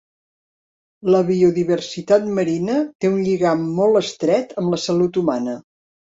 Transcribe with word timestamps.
La 1.15 1.19
biodiversitat 1.27 2.25
marina 2.39 2.79
té 3.05 3.13
un 3.13 3.21
lligam 3.27 3.63
molt 3.83 4.01
estret 4.03 4.57
amb 4.65 4.75
la 4.77 4.83
salut 4.89 5.23
humana. 5.25 5.57